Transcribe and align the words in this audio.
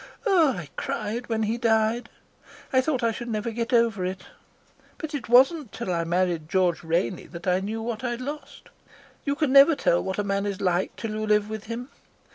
Oh, 0.25 0.53
I 0.57 0.67
cried 0.77 1.27
when 1.29 1.43
he 1.43 1.59
died. 1.59 2.09
I 2.73 2.81
thought 2.81 3.03
I 3.03 3.11
should 3.11 3.27
never 3.27 3.51
get 3.51 3.71
over 3.71 4.03
it. 4.03 4.23
But 4.97 5.13
it 5.13 5.29
wasn't 5.29 5.71
till 5.71 5.93
I 5.93 6.05
married 6.05 6.49
George 6.49 6.83
Rainey 6.83 7.27
that 7.27 7.45
I 7.45 7.59
knew 7.59 7.83
what 7.83 8.03
I'd 8.03 8.19
lost. 8.19 8.69
You 9.25 9.35
can 9.35 9.51
never 9.53 9.75
tell 9.75 10.03
what 10.03 10.17
a 10.17 10.23
man 10.23 10.47
is 10.47 10.59
like 10.59 10.95
till 10.95 11.11
you 11.11 11.27
live 11.27 11.51
with 11.51 11.65
him. 11.65 11.89